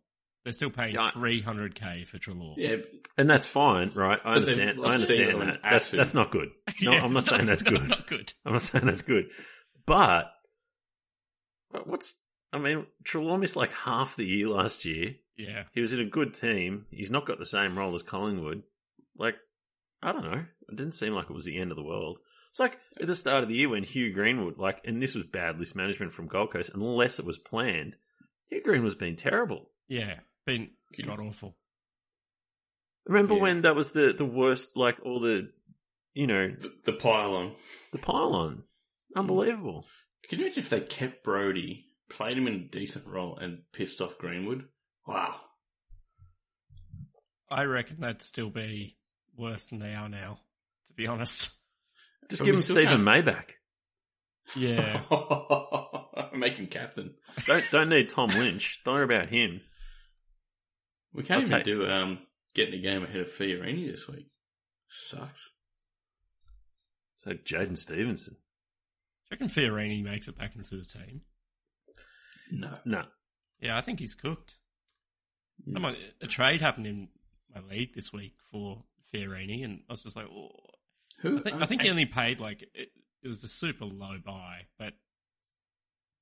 [0.43, 1.11] They're still paying Yeah.
[1.11, 2.55] 300k for Treloar.
[2.57, 2.77] Yeah,
[3.17, 4.19] And that's fine, right?
[4.25, 4.79] I understand.
[4.83, 5.59] I understand that.
[5.63, 6.49] That's that's not good.
[6.81, 7.87] No, Yeah, I'm not it's saying that's no, good.
[7.89, 8.33] Not good.
[8.45, 9.25] I'm not saying that's good.
[9.85, 10.25] But,
[11.71, 12.15] but what's
[12.55, 15.15] I mean, Treloar missed like half the year last year.
[15.37, 15.63] Yeah.
[15.73, 16.85] He was in a good team.
[16.89, 18.63] He's not got the same role as Collingwood.
[19.17, 19.35] Like,
[20.01, 20.45] I don't know.
[20.69, 22.19] It didn't seem like it was the end of the world.
[22.51, 25.25] It's like at the start of the year when Hugh Greenwood, like, and this was
[25.25, 27.97] bad list management from Gold Coast, unless it was planned.
[28.49, 29.71] Hugh Green was being terrible.
[29.89, 30.19] Yeah.
[30.45, 31.57] Been Could- god awful.
[33.05, 33.41] Remember Yeah.
[33.41, 34.75] when that was the the worst?
[34.77, 35.51] Like all the,
[36.13, 37.55] you know, the, the pylon.
[37.91, 38.63] the pylon.
[39.13, 39.19] Hmm.
[39.19, 39.85] Unbelievable.
[40.29, 44.01] Can you imagine if they kept Brody, played him in a decent role, and pissed
[44.01, 44.65] off Greenwood?
[45.07, 45.39] Wow.
[47.49, 48.97] I reckon that'd still be
[49.37, 50.39] worse than they are now,
[50.87, 51.51] to be honest.
[52.29, 53.55] Just give him still Stephen can't- May back.
[54.55, 55.01] Yeah.
[56.35, 57.15] Make him captain.
[57.45, 58.81] Don't don't need Tom Lynch.
[58.83, 59.61] Don't worry about him.
[61.13, 62.19] We can't I'll even take- do um
[62.53, 64.27] getting a game ahead of Fiorini this week.
[64.87, 65.49] Sucks.
[67.17, 68.33] So Jaidyn Stephenson.
[68.35, 71.21] Do you reckon Fiorini makes it back into the team?
[72.51, 72.77] No.
[72.85, 73.03] No.
[73.59, 74.57] Yeah, I think he's cooked.
[75.71, 77.07] Someone, a trade happened in
[77.53, 80.49] my league this week for Fiorini, and I was just like, oh.
[81.21, 81.39] Who?
[81.39, 82.89] I think, I think he only paid like it,
[83.23, 84.93] it was a super low buy, but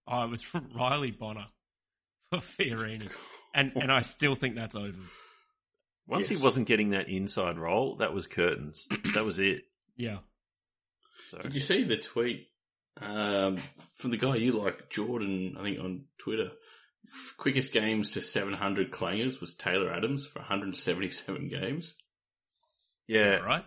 [0.07, 1.47] oh, it was from Riley Bonner
[2.29, 3.11] for Fiorini,
[3.55, 5.23] and and I still think that's overs.
[6.05, 6.39] Once Yes.
[6.39, 8.85] he wasn't getting that inside role, that was curtains.
[9.15, 9.63] that was it.
[9.97, 10.19] Yeah,
[11.31, 12.49] So Did you see the tweet
[13.01, 13.57] um,
[13.95, 15.55] from the guy you like, Jordan?
[15.59, 16.51] I think on Twitter.
[17.37, 21.93] Quickest games to 700 clangers was Taylor Adams for 177 games.
[23.07, 23.65] yeah, right.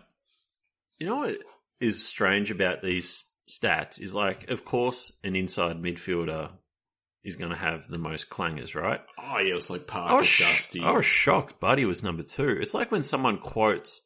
[0.97, 1.37] you know what
[1.79, 6.49] is strange about these stats is like, of course, an inside midfielder
[7.23, 8.99] is going to have the most clangers, right?
[9.17, 10.81] Oh yeah, it was like I Parker, was, sh- Dusty.
[10.81, 11.59] I was shocked.
[11.59, 12.57] Buddy was number two.
[12.61, 14.01] It's like when someone quotes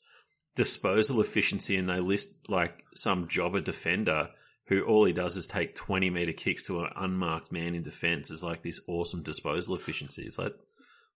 [0.56, 4.30] disposal efficiency and they list like some jobber defender
[4.72, 8.32] who all he does is take 20 meter kicks to an unmarked man in defense
[8.32, 10.24] is like this awesome disposal efficiency.
[10.24, 10.54] It's like,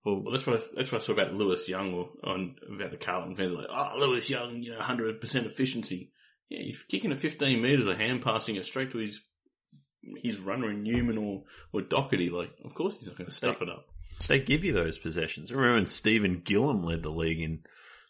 [0.03, 2.91] well, Well, that's what I, that's what I saw about Lewis Young or on about
[2.91, 3.53] the Carlton fans.
[3.53, 6.11] Like, oh, Lewis Young, you know, hundred percent efficiency.
[6.49, 9.21] Yeah, you're kicking at 15 meters or hand passing it straight to his
[10.21, 12.29] his runner in Newman or, or Doherty.
[12.29, 13.85] Like, of course he's not going to stuff it up.
[14.27, 15.49] They give you those possessions.
[15.49, 17.59] Remember when Stephen Gilham led the league in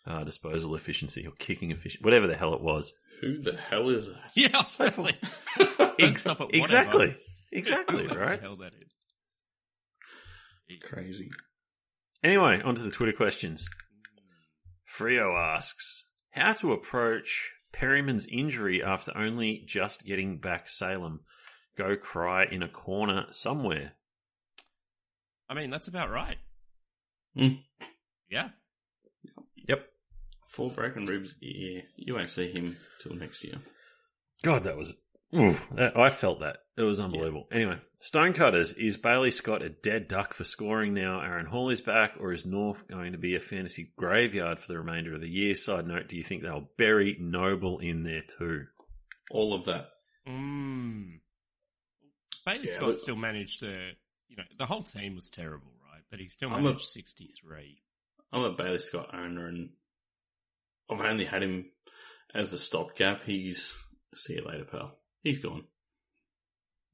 [0.08, 2.94] uh, disposal efficiency or kicking efficiency, whatever the hell it was.
[3.22, 4.15] Who the hell is that?
[4.36, 5.18] Yeah, I was about to say,
[5.78, 6.63] don't Ex- stop at whatever.
[6.63, 7.15] exactly.
[7.52, 8.41] Exactly, Whoever right?
[8.41, 8.94] The hell that is.
[10.84, 11.30] Crazy.
[12.24, 13.70] Anyway, on to the Twitter questions.
[14.84, 21.22] Frio asks, how to approach Perryman's injury after only just getting back Salem?
[21.78, 23.94] Go cry in a corner somewhere.
[25.48, 26.38] I mean, that's about right.
[27.38, 27.60] Hmm.
[28.30, 28.50] Yeah.
[30.58, 30.58] Yep.
[30.58, 31.36] Four broken ribs.
[31.41, 33.56] Yeah, you won't see him till next year.
[34.44, 34.94] God, that was.
[35.36, 36.58] Ooh, that, I felt that.
[36.78, 37.48] It was unbelievable.
[37.52, 41.20] Anyway, Stonecutters, is Bailey Scott a dead duck for scoring now?
[41.22, 44.78] Aaron Hall is back, or is North going to be a fantasy graveyard for the
[44.78, 45.56] remainder of the year?
[45.56, 48.65] Side note, do you think they'll bury Noble in there too?
[49.32, 49.88] All of that.
[50.28, 51.20] Mm.
[52.46, 53.91] Bailey Yeah, Scott but- still managed to,
[54.28, 56.04] you know, the whole team was terrible, right?
[56.12, 57.82] But he still I'm a- managed 63.
[58.32, 59.70] I'm a Bailey Scott owner, and
[60.89, 61.65] I've only had him
[62.34, 63.24] as a stopgap.
[63.24, 63.74] He's
[64.13, 64.98] see you later, pal.
[65.21, 65.63] He's gone.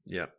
[0.06, 0.32] Yep.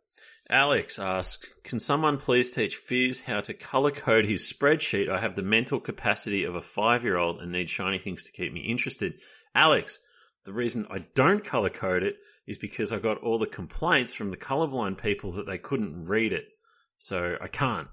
[0.50, 5.08] Alex asks, can someone please teach Fizz how to color code his spreadsheet?
[5.08, 8.32] I have the mental capacity of a five year old and need shiny things to
[8.32, 9.14] keep me interested.
[9.54, 9.98] Alex,
[10.44, 14.30] the reason I don't color code it is because I got all the complaints from
[14.30, 16.44] the colorblind people that they couldn't read it.
[16.98, 17.88] So I can't.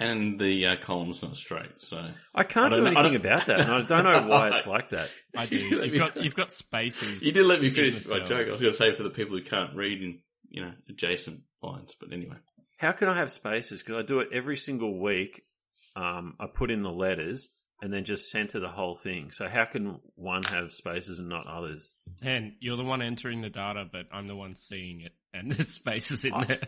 [0.00, 3.60] And the uh, column's not straight, so I can't I do know- anything about that.
[3.60, 5.10] And I don't know why it's like that.
[5.36, 5.56] I do.
[5.56, 7.22] You you've, got, you've got spaces.
[7.24, 8.46] you did let me finish the my joke.
[8.46, 11.40] I was going to say for the people who can't read in you know adjacent
[11.62, 12.36] lines, but anyway.
[12.76, 13.82] How can I have spaces?
[13.82, 15.42] Because I do it every single week.
[15.96, 17.48] Um, I put in the letters
[17.82, 19.30] and then just center the whole thing.
[19.32, 21.92] So how can one have spaces and not others?
[22.22, 25.70] And you're the one entering the data, but I'm the one seeing it, and there's
[25.74, 26.60] spaces in I- there.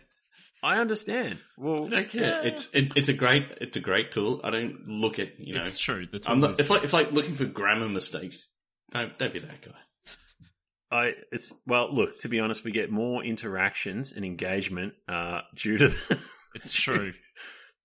[0.63, 1.39] I understand.
[1.57, 2.47] Well, I don't care.
[2.47, 4.41] It's it, it's a great it's a great tool.
[4.45, 5.63] I don't look at you know.
[5.63, 6.07] it's true.
[6.11, 8.47] The I'm not, is- it's like it's like looking for grammar mistakes.
[8.91, 9.73] Don't don't be that guy.
[10.93, 11.95] I it's well.
[11.95, 15.93] Look, to be honest, we get more interactions and engagement uh, due to.
[16.55, 17.13] it's true.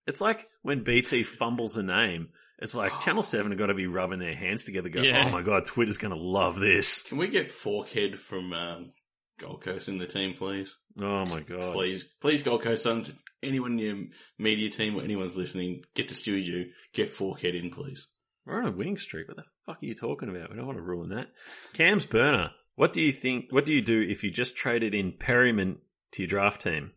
[0.08, 2.30] it's like when BT fumbles a name.
[2.60, 4.90] It's like Channel Seven have got to be rubbing their hands together.
[4.90, 5.26] Go, Yeah.
[5.28, 7.04] oh my god, Twitter's going to love this.
[7.04, 8.90] Can we get Forkhead from um,
[9.38, 10.76] Gold Coast in the team, please?
[11.00, 13.10] Oh my god, Please, please, Gold Coast Suns.
[13.10, 14.06] If anyone in your
[14.40, 16.70] media team or anyone's listening, get to Stewie Dew.
[16.94, 18.08] Get Forkhead in, please.
[18.46, 19.28] We're on a winning streak.
[19.28, 20.50] What the fuck are you talking about?
[20.50, 21.28] We don't want to ruin that.
[21.74, 22.52] Cam's burner.
[22.76, 23.46] What do you think?
[23.52, 25.80] What do you do if you just traded in Perryman
[26.14, 26.92] to your draft team?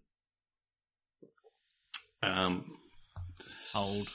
[2.23, 2.65] Um,
[3.73, 4.09] Hold.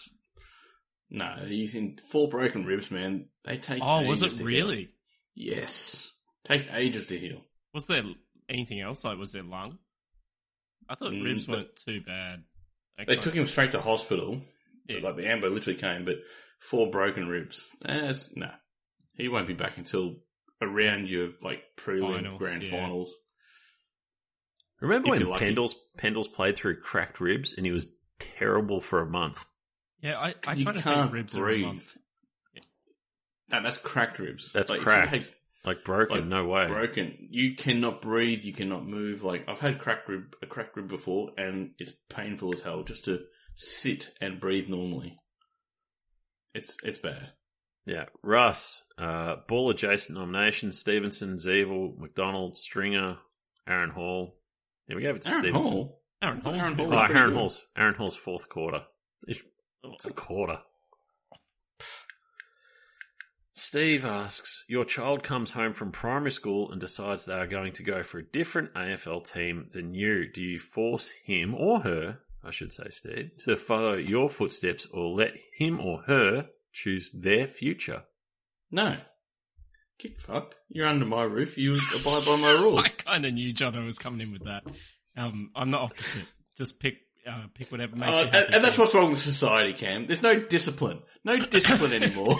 [1.10, 3.28] no, he's in four broken ribs, man.
[3.46, 3.82] They take.
[3.82, 4.90] Oh, was it to really?
[5.36, 5.56] Heal.
[5.56, 6.12] Yes,
[6.44, 7.42] take ages to heal.
[7.74, 8.04] Was there
[8.50, 9.04] anything else?
[9.04, 9.80] Like, was there lung?
[10.90, 12.44] I thought Mm, ribs weren't too bad.
[12.98, 13.16] They Okay.
[13.18, 14.42] took him straight to hospital.
[14.88, 15.00] Yeah.
[15.02, 16.18] Like the ambo literally came, but
[16.60, 17.68] four broken ribs.
[17.86, 18.52] Eh, no,
[19.16, 20.18] he won't be back until
[20.62, 22.72] around your like prelim Finals, grand yeah.
[22.72, 23.14] finals.
[24.82, 25.40] Remember If when.
[25.40, 27.88] Pendles Pendles played through cracked ribs and he was
[28.20, 29.44] terrible for a month?
[30.02, 31.66] Yeah, I, I you kind of can't think ribs are a breathe.
[31.66, 31.98] month.
[33.50, 34.52] No, that's cracked ribs.
[34.52, 35.34] That's Like, cracked.
[35.65, 36.17] Had Like broken?
[36.17, 36.65] Like, no way.
[36.65, 37.28] broken.
[37.32, 38.43] You cannot breathe.
[38.43, 39.23] You cannot move.
[39.23, 43.06] Like I've had cracked rib, a cracked rib before, and it's painful as hell just
[43.06, 43.19] to
[43.56, 45.15] sit and breathe normally.
[46.54, 47.32] It's it's bad.
[47.86, 53.17] Yeah, Russ, uh, ball adjacent nominations: Stephenson, Ziebell, McDonald, Stringer,
[53.67, 54.38] Aaron Hall.
[54.88, 55.71] Yeah, we gave it to Aaron Stephenson.
[55.71, 56.02] Hall.
[56.21, 56.88] Aaron Hall's Aaron good.
[56.89, 56.93] Hall.
[57.10, 57.34] Oh, Aaron.
[57.36, 58.82] Hall's Aaron Hall's fourth quarter.
[59.28, 59.39] It's,
[59.84, 60.60] it's a quarter.
[63.56, 67.84] Steve asks, Your child comes home from primary school and decides they are going to
[67.84, 70.26] go for a different AFL team than you.
[70.32, 75.10] Do you force him or her, I should say, Steve, to follow your footsteps or
[75.16, 78.04] let him or her choose their future?
[78.72, 78.98] No.
[80.00, 80.56] Get fucked.
[80.70, 81.56] You're under my roof.
[81.58, 82.86] You abide by my rules.
[82.86, 84.63] I kind of knew Jono was coming in with that.
[85.16, 86.26] Um, I'm the opposite.
[86.58, 86.96] Just pick
[87.30, 88.54] uh, pick whatever makes Uh, you and, happy.
[88.54, 90.08] and that's what's wrong with society, Cam.
[90.08, 91.00] There's no discipline.
[91.24, 92.38] No discipline anymore.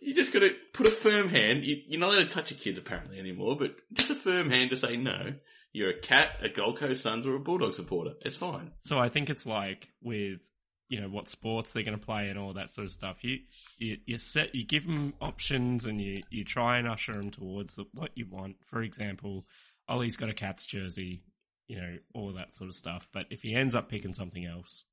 [0.00, 1.64] You just got to put a firm hand.
[1.64, 4.70] You, you're not allowed to touch your kids apparently anymore, but just a firm hand
[4.70, 5.34] to say no.
[5.72, 8.14] You're a cat, a Gold Coast Suns, or a Bulldog supporter.
[8.22, 8.72] It's fine.
[8.80, 10.40] So I think it's like with
[10.88, 13.24] you know what sports they're going to play and all that sort of stuff.
[13.24, 13.38] You
[13.76, 17.74] you you set you give them options and you you try and usher them towards
[17.74, 18.56] the, what you want.
[18.66, 19.44] For example,
[19.88, 21.24] Ollie's got a Cats jersey,
[21.66, 23.08] you know, all that sort of stuff.
[23.12, 24.84] But if he ends up picking something else,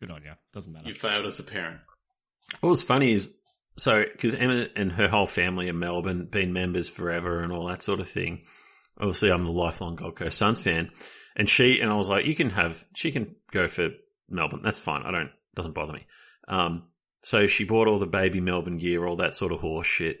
[0.00, 0.32] good on you.
[0.52, 0.88] Doesn't matter.
[0.88, 1.80] You failed as a parent.
[2.60, 3.34] What was funny is
[3.76, 7.82] so because Emma and her whole family in Melbourne been members forever and all that
[7.82, 8.42] sort of thing.
[8.98, 10.90] obviously I'm the lifelong Gold Coast Suns fan,
[11.36, 13.90] and she and I was like, you can have she can go for
[14.28, 14.62] Melbourne.
[14.62, 15.02] That's fine.
[15.02, 16.06] I don't doesn't bother me.
[16.48, 16.84] Um,
[17.22, 20.18] so she bought all the baby Melbourne gear, all that sort of horse shit.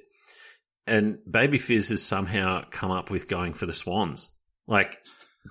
[0.86, 4.34] And Baby Fizz has somehow come up with going for the Swans.
[4.66, 4.98] Like,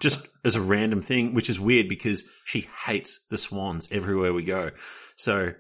[0.02, 4.44] just as a random thing, which is weird because she hates the Swans everywhere we
[4.44, 4.72] go.
[5.16, 5.54] So,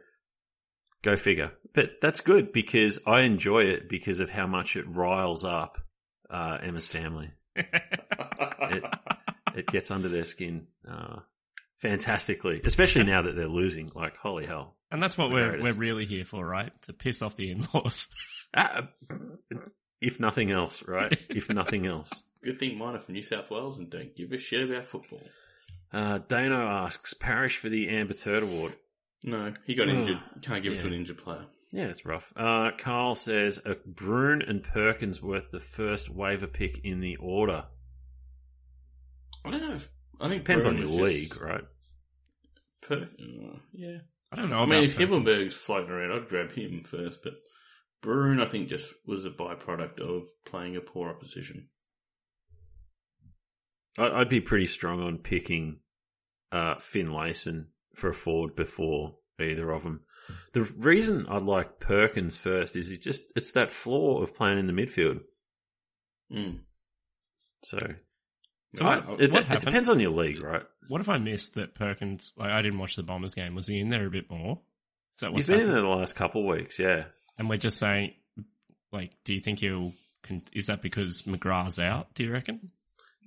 [1.08, 1.52] go figure.
[1.74, 5.78] But that's good because I enjoy it because of how much it riles up
[6.30, 7.32] uh, Emma's family.
[7.56, 8.84] it,
[9.56, 11.20] it gets under their skin uh,
[11.78, 13.92] fantastically, especially now that they're losing.
[13.96, 14.76] Like, holy hell.
[14.92, 16.72] And that's what we're we're really here for, right?
[16.84, 18.08] To piss off the in-laws.
[18.54, 18.84] Uh,
[20.02, 21.18] if nothing else, right?
[21.30, 22.10] If nothing else.
[22.44, 25.22] Good thing mine are from New South Wales and don't give a shit about football.
[25.92, 28.76] Uh, Dano asks, Parish for the Amber Turd Award.
[29.24, 30.20] No, he got injured.
[30.42, 31.46] Can't give it to an injured player.
[31.72, 32.32] Yeah, it's rough.
[32.36, 37.66] Uh, Carl says, are Bruhn and Perkins worth the first waiver pick in the order?
[39.44, 41.64] I don't know if I think it Depends on your league, just right?
[42.82, 43.10] Per-
[43.74, 43.98] yeah,
[44.32, 44.60] I don't know.
[44.60, 45.10] I mean, if Perkins.
[45.12, 47.20] Himmelberg's floating around, I'd grab him first.
[47.24, 47.34] But
[48.04, 51.68] Bruhn, I think, just was a byproduct of playing a poor opposition.
[53.98, 55.80] I- I'd be pretty strong on picking
[56.52, 57.68] uh, Finlayson
[57.98, 60.02] for a forward before either of them.
[60.54, 64.68] The reason I'd like Perkins first is it just it's that flaw of playing in
[64.68, 65.22] the midfield.
[66.32, 66.60] Mm.
[67.64, 67.78] So
[68.76, 70.64] So I- it, it depends on your league, right?
[70.90, 72.34] What if I missed that Perkins?
[72.38, 73.56] Like, I didn't watch the Bombers game.
[73.56, 74.62] Was he in there a bit more?
[75.16, 77.06] Is that what's He's been in there the last couple of weeks, yeah.
[77.40, 78.14] And we're just saying,
[78.92, 79.94] like, do you think he'll?
[80.24, 82.14] Con- is that because McGrath's out?
[82.16, 82.72] Do you reckon?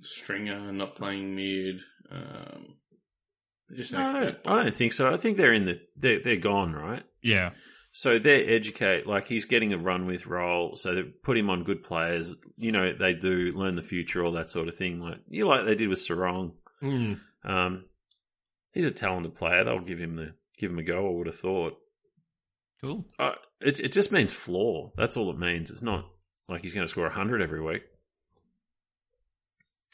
[0.03, 1.81] Stringer not playing mid.
[2.11, 2.75] Um,
[3.75, 5.13] just No, I don't, I don't think so.
[5.13, 7.03] I think they're in the they're they're gone, right?
[7.23, 7.51] Yeah.
[7.93, 11.65] So they're educate like he's getting a run with role, so they put him on
[11.65, 12.35] good players.
[12.57, 15.01] You know, they do learn the future, all that sort of thing.
[15.01, 16.53] Like you like they did with Sarong.
[16.83, 17.21] Mm.
[17.45, 17.85] Um,
[18.73, 19.65] he's a talented player.
[19.65, 21.07] They'll give him the give him a go.
[21.07, 21.75] I would have thought.
[22.81, 23.07] Cool.
[23.19, 24.93] Uh, it it just means floor.
[24.97, 25.71] That's all it means.
[25.71, 26.07] It's not
[26.49, 27.83] like he's going to score hundred every week.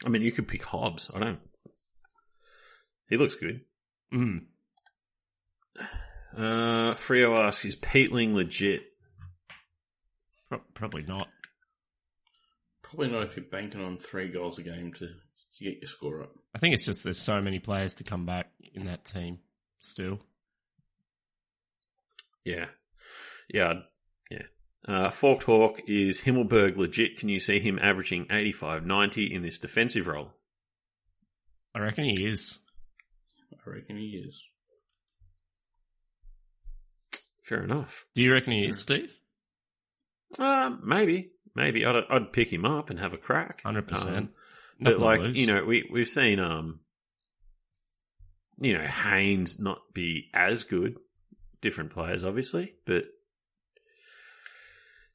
[0.04, 1.10] I mean, you could pick Hobbs.
[1.14, 1.40] I don't.
[3.08, 3.62] He looks good.
[4.12, 4.46] Mm.
[6.36, 8.82] Uh, Frio asks, "Is Peatling legit?"
[10.48, 11.28] Pro- probably not.
[12.82, 16.22] Probably not if you're banking on three goals a game to, to get your score
[16.22, 16.32] up.
[16.54, 19.40] I think it's just there's so many players to come back in that team
[19.80, 20.20] still.
[22.44, 22.66] Yeah,
[23.52, 23.72] yeah,
[24.30, 24.42] yeah.
[24.86, 27.18] Uh, Forked Hawk is Himmelberg legit?
[27.18, 30.30] Can you see him averaging 85, 90 in this defensive role?
[31.74, 32.58] I reckon he is.
[33.66, 34.40] I reckon he is.
[37.44, 38.04] Fair enough.
[38.14, 39.16] Do you reckon he is, Steve?
[40.38, 43.62] Uh, maybe, maybe I'd I'd pick him up and have a crack.
[43.62, 44.16] Hundred percent.
[44.16, 44.28] Um,
[44.80, 46.80] but like you know, we we've seen um,
[48.60, 50.96] you know, Haynes not be as good.
[51.62, 53.04] Different players, obviously, but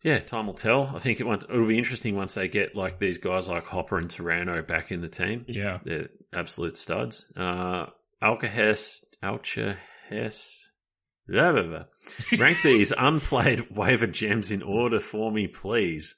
[0.04, 0.92] yeah, time will tell.
[0.96, 3.98] I think it won't, it'll be interesting once they get like these guys like Hopper
[4.00, 5.46] and Taranto back in the team.
[5.48, 7.32] yeah, They're absolute studs.
[7.38, 7.86] Uh,
[8.22, 10.58] Alcahest, Alcahest.
[11.28, 11.84] Blah, blah, blah.
[12.38, 16.16] Rank these unplayed waiver gems in order for me, please.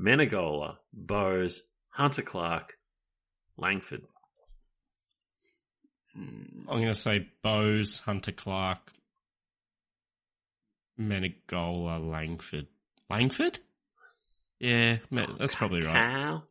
[0.00, 2.74] Menegola, Bowes, Hunter Clark,
[3.56, 4.02] Langford.
[6.18, 6.66] Mm.
[6.68, 8.92] I'm going to say Bowes, Hunter Clark,
[10.98, 12.66] Menegola, Langford.
[13.08, 13.58] Langford?
[14.60, 15.94] Yeah, ma- that's probably right.
[15.94, 16.44] Cal,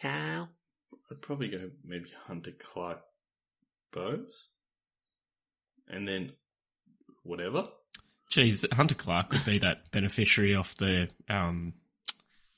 [0.00, 0.48] Cal.
[1.10, 3.00] I'd probably go maybe Hunter Clark
[3.94, 4.48] Bowes.
[5.88, 6.32] And then
[7.22, 7.64] whatever.
[8.30, 11.74] Geez, Hunter Clark would be that beneficiary of the um,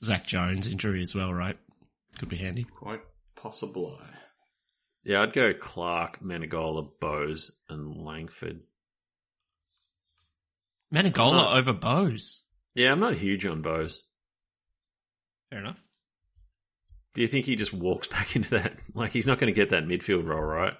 [0.03, 1.57] Zach Jones injury as well, right?
[2.17, 2.63] Could be handy.
[2.63, 3.01] Quite
[3.35, 4.01] possible.
[5.03, 8.61] Yeah, I'd go Clark, Menegola, Bowes, and Langford.
[10.93, 11.57] Menegola Oh.
[11.57, 12.41] over Bowes.
[12.73, 14.03] Yeah, I'm not huge on Bowes.
[15.49, 15.79] Fair enough.
[17.13, 18.77] Do you think he just walks back into that?
[18.93, 20.73] Like he's not going to get that midfield role, right?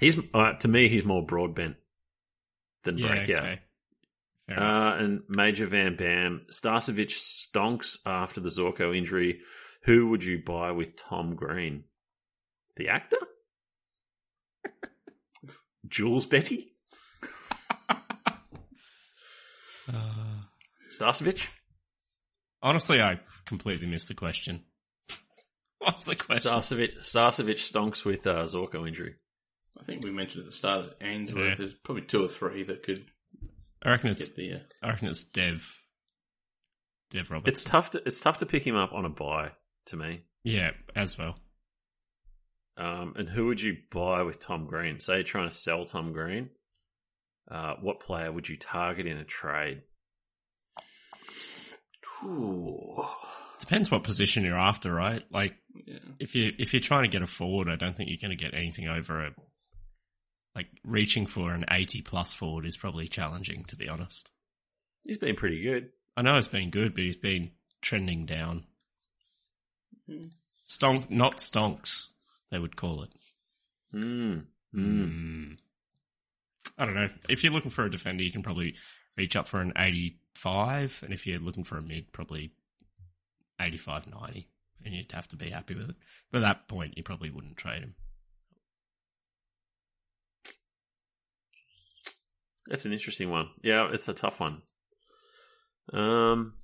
[0.00, 1.76] He's uh, to me, he's more broadbent
[2.84, 3.38] than Yeah, breakout.
[3.44, 3.60] okay.
[4.50, 9.40] Uh, and Major Van Bam, Starcevic stonks after the Zorko injury.
[9.84, 11.84] Who would you buy with Tom Green?
[12.76, 13.18] The actor?
[15.88, 16.72] Jules Betty?
[19.90, 20.42] Uh,
[20.92, 21.46] Starcevic?
[22.62, 24.64] honestly, I completely missed the question.
[25.78, 26.52] What's the question?
[26.52, 29.14] Starcevic, Starcevic stonks with uh, Zorko injury.
[29.80, 31.54] I think we mentioned at the start that Ainsworth Yeah.
[31.56, 33.04] there's probably two or three that could
[33.82, 34.54] I reckon it's the.
[34.54, 35.64] Uh, I reckon it's Dev.
[37.10, 37.48] Dev Roberts.
[37.48, 39.52] It's tough to it's tough to pick him up on a buy.
[39.86, 40.22] to me.
[40.44, 41.36] Yeah, as well.
[42.76, 45.00] Um, and who would you buy with Tom Green?
[45.00, 46.50] Say you're trying to sell Tom Green.
[47.50, 49.82] Uh, what player would you target in a trade?
[52.24, 53.04] Ooh.
[53.60, 55.22] Depends what position you're after, right?
[55.32, 55.54] Like
[55.86, 55.98] Yeah.
[56.18, 58.42] if you if you're trying to get a forward, I don't think you're going to
[58.44, 59.30] get anything over a
[60.54, 64.30] like reaching for an 80 plus forward is probably challenging to be honest.
[65.04, 65.90] He's been pretty good.
[66.16, 68.64] I know it's been good, but he's been trending down.
[70.08, 70.32] Mm.
[70.68, 72.08] Stonk, not stonks,
[72.50, 73.10] they would call it.
[73.94, 74.44] Mm.
[74.74, 75.56] Mm.
[76.76, 77.08] I don't know.
[77.28, 78.74] If you're looking for a defender, you can probably
[79.16, 82.52] reach up for an 85, and if you're looking for a mid, probably
[83.60, 84.48] 85, 90,
[84.84, 85.96] and you'd have to be happy with it.
[86.30, 87.94] But at that point, you probably wouldn't trade him.
[92.68, 93.48] That's an interesting one.
[93.62, 94.62] Yeah, it's a tough one.
[95.92, 96.54] Um,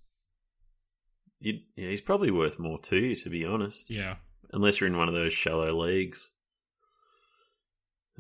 [1.41, 3.91] you, yeah, he's probably worth more to you, to be honest.
[3.91, 4.17] Yeah.
[4.53, 6.29] unless you're in one of those shallow leagues.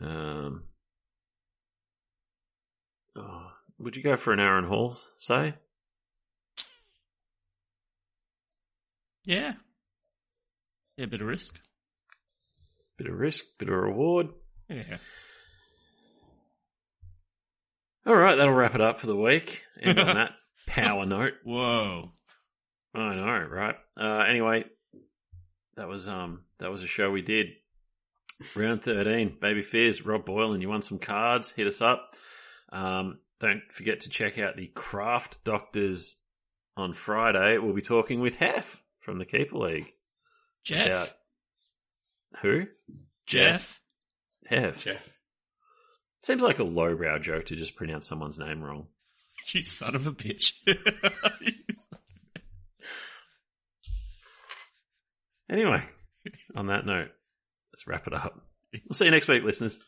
[0.03, 0.64] Um,
[3.16, 5.55] oh, would you go for an Aaron Hall, say?
[9.24, 9.53] Yeah.
[10.97, 11.61] Yeah, bit of risk.
[12.99, 14.28] Bit of risk, bit of reward.
[14.68, 14.99] Yeah.
[18.07, 19.62] All right, that'll wrap it up for the week.
[19.80, 20.32] And on that
[20.66, 22.12] power note, Whoa.
[22.94, 23.74] I know, right?
[24.00, 24.64] Uh, anyway,
[25.76, 27.46] that was um that was a show we did.
[28.55, 30.05] Round thirteen, baby fears.
[30.05, 31.50] Rob Boylan, you want some cards?
[31.50, 32.11] Hit us up.
[32.72, 36.16] Um, don't forget to check out the Draft Doctors
[36.76, 37.59] on Friday.
[37.59, 39.86] We'll be talking with Hef from the Keeper League.
[40.64, 40.86] Jeff.
[40.88, 41.09] About-
[42.42, 42.64] who?
[43.26, 43.80] Jeff.
[44.46, 44.82] Hef.
[44.84, 45.09] Jeff.
[46.25, 48.87] Seems like a lowbrow joke to just pronounce someone's name wrong.
[49.53, 50.53] You son of a bitch.
[55.51, 55.83] Anyway,
[56.57, 57.11] on that note,
[57.72, 58.41] let's wrap it up.
[58.72, 59.79] We'll see you next week, listeners.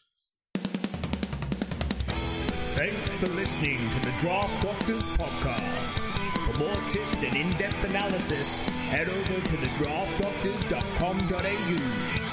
[2.77, 5.99] Thanks for listening to the Draft Doctors podcast.
[6.45, 12.26] For more tips and in-depth analysis, head over to thedraftdoctors.com.au